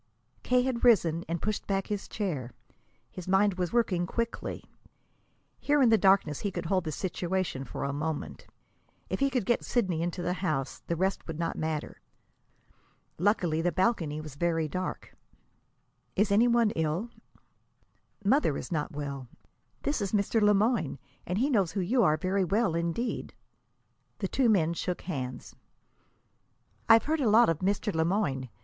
[0.41, 0.63] K.
[0.63, 2.49] had risen and pushed back his chair.
[3.11, 4.63] His mind was working quickly.
[5.59, 8.47] Here in the darkness he could hold the situation for a moment.
[9.09, 12.01] If he could get Sidney into the house, the rest would not matter.
[13.19, 15.13] Luckily, the balcony was very dark.
[16.15, 17.11] "Is any one ill?"
[18.25, 19.27] "Mother is not well.
[19.83, 20.41] This is Mr.
[20.41, 20.97] Le Moyne,
[21.27, 23.35] and he knows who you are very well, indeed."
[24.17, 25.53] The two men shook hands.
[26.89, 27.93] "I've heard a lot of Mr.
[27.93, 28.49] Le Moyne.